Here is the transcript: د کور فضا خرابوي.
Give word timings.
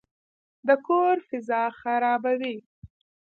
د 0.67 0.69
کور 0.85 1.15
فضا 1.27 1.63
خرابوي. 1.81 2.57